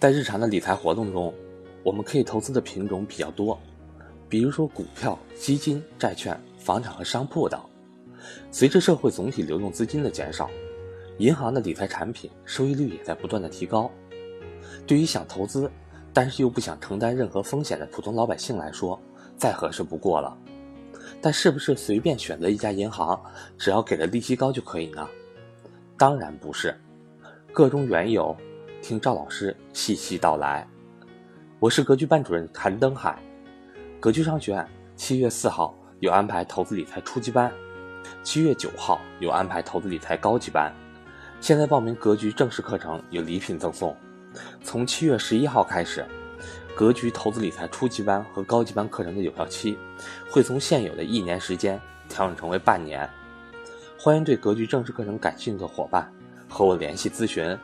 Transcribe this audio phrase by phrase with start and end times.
[0.00, 1.34] 在日常的理财活动中，
[1.82, 3.60] 我们可以投资的品种比较多，
[4.30, 7.60] 比如说股票、基金、债券、房产和商铺等。
[8.50, 10.48] 随着社会总体流动资金的减少，
[11.18, 13.90] 银行的理财产品收益率也在不断的提高。
[14.86, 15.70] 对于想投资，
[16.14, 18.98] 但是又不想承担任何风险的普通老百姓来说，
[19.36, 20.34] 再合适不过了。
[21.20, 23.22] 但是不是随便选择一家银行，
[23.58, 25.06] 只要给的利息高就可以呢？
[25.98, 26.74] 当然不是，
[27.52, 28.34] 个中缘由，
[28.82, 30.66] 听赵老师细细道来。
[31.58, 33.22] 我是格局班主任谭登海，
[34.00, 37.52] 格局商学院七月四号有安排投资理财初级班，
[38.22, 40.72] 七月九号有安排投资理财高级班。
[41.40, 43.94] 现在报名格局正式课程有礼品赠送，
[44.62, 46.04] 从七月十一号开始，
[46.74, 49.76] 格局投资理财初级班和高级班课程的有效期
[50.30, 53.08] 会从现有的一年时间调整成为半年。
[53.98, 56.10] 欢迎对格局正式课程感兴趣的伙伴
[56.48, 57.56] 和我联系咨询，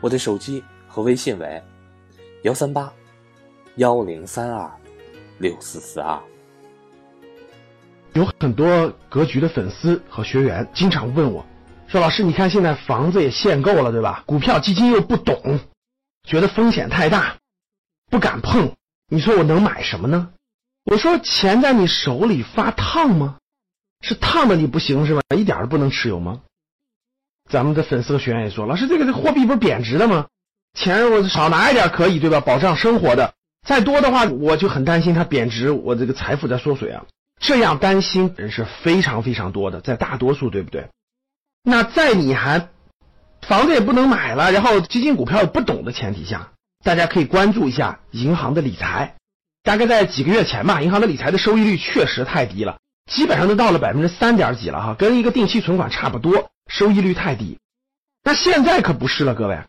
[0.00, 1.62] 我的手机和微信为
[2.42, 2.92] 幺三八。
[3.76, 4.70] 幺零三二
[5.38, 6.20] 六四四二，
[8.12, 11.46] 有很多格局的粉丝和学员经常问我，
[11.88, 14.24] 说：“老师，你看现在房子也限购了，对吧？
[14.26, 15.58] 股票基金又不懂，
[16.28, 17.38] 觉得风险太大，
[18.10, 18.74] 不敢碰。
[19.08, 20.28] 你说我能买什么呢？”
[20.84, 23.38] 我说：“钱在你手里发烫吗？
[24.02, 25.22] 是烫的你不行是吧？
[25.34, 26.42] 一点都不能持有吗？”
[27.50, 30.26] 咱们的粉丝和学员也说：“老师，这个货币不是贬值了吗？
[30.74, 32.40] 钱我少拿一点可以对吧？
[32.40, 33.34] 保障生活的。”
[33.66, 37.04] 再多的话，我就很担心它贬值，我这个财富在缩水啊。
[37.40, 40.88] 这样担心人是非常非常多的，在大多数，对不对？
[41.64, 42.68] 那在你还
[43.42, 46.50] 房子也不能买了，然后基金股票也不懂的前提下，
[46.84, 49.14] 大家可以关注一下银行的理财。
[49.64, 52.78] 大概在几个月前吧，银行的理财的收益率确实太低了，
[53.10, 57.58] 基本上都到了百分之三点几了哈，跟一个定期存款差不多，收益率太低。
[58.24, 59.60] 那现在可不是了，各位，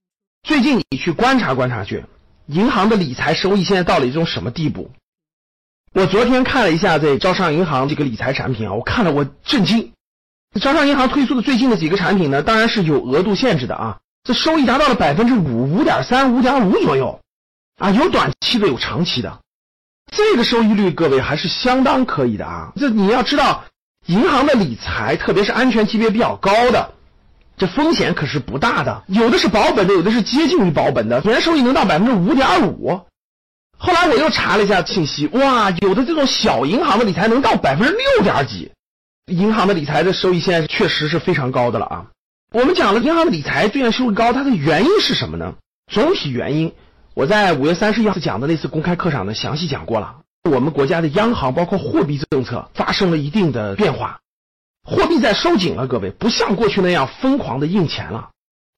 [0.42, 2.06] 最近你去观察观察去。
[2.48, 4.90] 银行的理财收益现在到了一种什么地步？
[5.94, 9.92] 我昨天看了一下这招商银行这个理财产品啊，我看了我震惊。
[10.62, 17.20] 招商银行推出的最近的几个产品呢，当然是有额度限制的啊，这收益达到了百分之五、五点三、五点五左右
[17.80, 19.42] 啊，有短期的，有长期的。
[20.12, 22.72] 这个收益率各位还是相当可以的啊。
[22.76, 23.66] 这你要知道，
[24.06, 26.94] 银行的理财，特别是安全级别比较高的。
[27.56, 33.02] 这风险可是不大的，有的是保本的，有的是接近于保本的，年收益能到百分之五点五。
[33.78, 38.72] 后来我又查了一下信息，哇，有的这种小银行的理财能到百分之六点几，
[39.28, 42.06] 银行的理财的收益现在确实是非常高的了啊。
[42.52, 45.56] 我们讲了银行的理财虽然收益高，它的原因是什么呢？
[45.92, 46.74] 总体原因，
[47.14, 50.18] 我在五月三十一号讲的那次公开课上呢详细讲过了。
[50.50, 54.20] 我们国家的央行包括货币政策发生了一定的变化。
[54.84, 58.32] 货币在收紧了，各位不像过去那样疯狂的印钱了。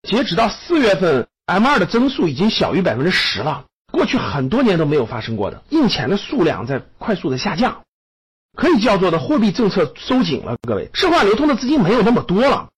[0.07, 5.63] 截止到四月份，M2 的增速已经小于百分之十了，过去很多年都没有发生过的。
[5.69, 7.81] 印钱的数量在快速的下降，
[8.55, 12.69] 可以叫做的货币政策收紧了，各位，社会流通的资金没有那么多了，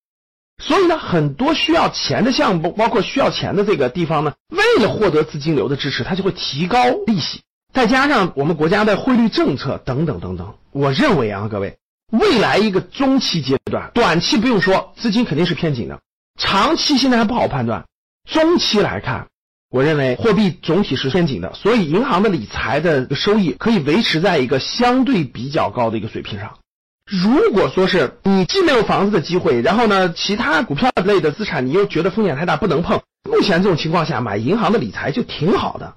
[0.62, 7.42] 所以呢，很多需要钱的项目，包括需要钱的这个地方呢，为了获得资金流的支持，它就会提高利息，
[7.74, 11.77] 再加上我们国家的汇率政策等等等等，我认为啊，各位。
[12.10, 16.00] 未来一个中期阶段，短期不用说，资金肯定是偏紧的。
[16.38, 17.84] 长期现在还不好判断，
[18.24, 19.26] 中期来看，
[19.68, 26.56] 我认为货币总体是偏紧的，所以银行的理财的收益可以维持在一个相对比较高的一个水平上。
[27.04, 35.96] 如果说是你既没有房子的机会，然后呢，其他股票类的资产你又觉得风险太大不能碰，目前这种情况下买银行的理财就挺好的，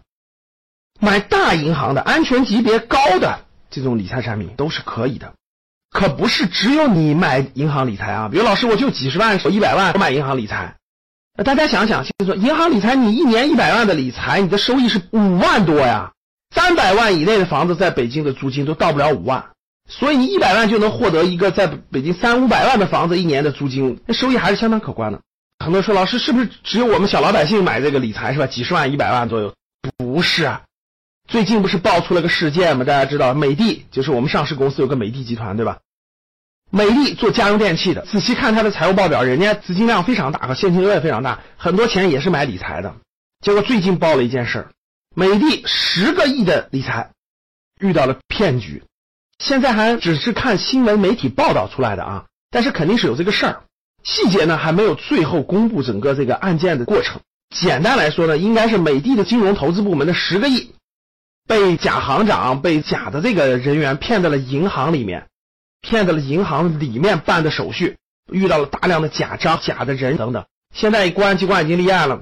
[1.00, 5.34] 买大银行的安全级别高的这种理财产品都是可以的。
[5.92, 10.76] 可不是只有你买银行理财啊，比如老师我就几十万、我一百万我买银行理财，
[11.44, 16.14] 大家想想，就说银行理财，你一年一百万的理财，你的收益是五万多呀，
[16.56, 19.50] 三百万以内的房子在北京的租金都到不了五万，
[19.90, 25.20] 所以你一百万就能获得一个在北京三五百万的房子一年的租金，那收益还是相当可观的。
[25.60, 28.48] 很多人说老师是不是只有我们小老百姓买这个理财是吧？
[28.48, 29.54] 几十万、一百万左右？
[29.98, 30.62] 不是啊。
[31.32, 32.84] 最近不是爆出了个事件吗？
[32.84, 35.80] 大家知道美的就是我们上市公司有个美的集团，对吧？
[36.70, 42.96] 美的做家用电器的，仔细看它的财务报表，人家资金量非常大，和现金流也非常大，很多钱也是买理财的。
[43.40, 44.72] 结果最近爆了一件事儿
[45.16, 47.12] 美的十个亿的理财
[47.80, 48.84] 遇到了骗局，
[49.40, 53.64] 现在还只是看新闻媒体报道出来的啊，但是肯定是有这个事儿，
[54.04, 57.22] 细节呢还没有最后公布整个这个案件的过程。
[57.56, 60.74] 简单来说呢，应该是美的的金融投资部门的十个亿。
[61.48, 65.28] 被假行长、被假的这个人员骗到了银行里面，
[65.82, 67.98] 骗到了银行里面办的手续，
[68.32, 70.46] 遇到了大量的假章、假的人等等。
[70.74, 72.22] 现在公安机关已经立案了，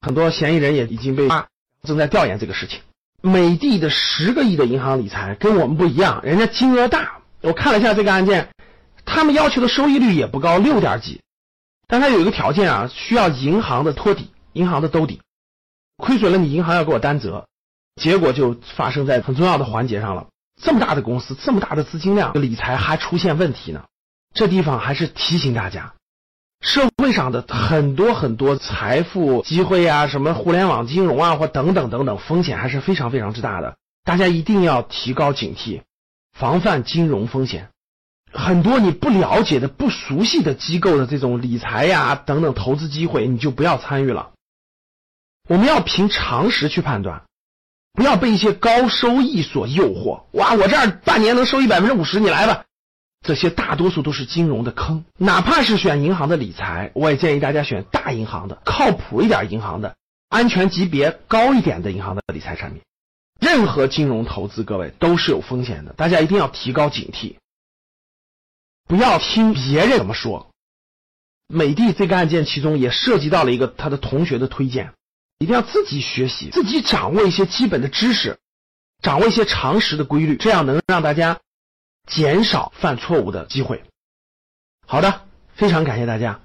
[0.00, 1.48] 很多嫌疑人也已经被抓，
[1.82, 2.80] 正在调研这个事情。
[3.22, 7.18] 美的的十个亿的银行理财跟我们不一样，人家金额大。
[7.42, 8.50] 我看了一下这个案件，
[9.04, 11.20] 他们要求的收益率也不高，六点几。
[11.86, 15.20] 但他有一个条件啊，需要银行的托底，银行的兜底，
[15.96, 17.48] 亏损了你银行要给我担责。
[18.00, 20.26] 结果就发生在很重要的环节上了。
[20.62, 23.84] 这么大的公司，这么大的资金量，理财还出现问题呢。
[24.34, 25.94] 这地方还是提醒大家，
[26.60, 33.76] 社会上的很多很多财富机会啊，什么互联网金融啊，或等等等等，风险还是非常非常之大的。
[34.02, 35.82] 大家一定要提高警惕，
[36.32, 37.68] 防范金融风险。
[38.32, 44.30] 很多你不了解的、不熟悉的机构的这种理财呀等等投资机会，你就不要参与了。
[45.48, 47.24] 我们要凭常识去判断。
[47.92, 50.22] 不要被一些高收益所诱惑。
[50.32, 52.64] 哇，我这儿半年能收益百分之五十，你来吧。
[53.26, 55.04] 这些大多数都是金融的坑。
[55.18, 59.94] 哪怕是选银行的理财，我也建议大家选大银行的、靠谱一点银行的、
[60.28, 62.80] 安全级别高一点的银行的理财产品。
[63.40, 67.36] 任何金融投资，各位都是有风险的，大家一定要提高警惕，
[68.86, 70.50] 不要听别人怎么说。
[71.46, 74.92] 美的这个案件其中也涉及到了一个他的同学的推荐。
[75.40, 78.38] 一定要自己学习，自己掌握一些基本的知识，
[79.02, 81.40] 掌握一些常识的规律，这样能让大家
[82.06, 83.82] 减少犯错误的机会。
[84.86, 86.42] 好的，非常感谢大家。